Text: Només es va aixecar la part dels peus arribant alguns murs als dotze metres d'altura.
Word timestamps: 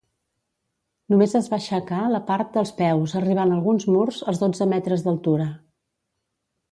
Només 1.13 1.35
es 1.39 1.49
va 1.51 1.57
aixecar 1.57 1.99
la 2.15 2.21
part 2.31 2.57
dels 2.57 2.71
peus 2.79 3.13
arribant 3.21 3.53
alguns 3.57 3.85
murs 3.97 4.17
als 4.33 4.41
dotze 4.45 4.69
metres 4.73 5.05
d'altura. 5.09 5.47